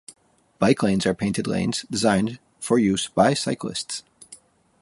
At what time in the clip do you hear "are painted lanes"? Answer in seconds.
1.05-1.83